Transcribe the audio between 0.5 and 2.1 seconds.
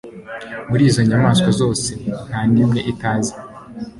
muri izo nyamaswa zose,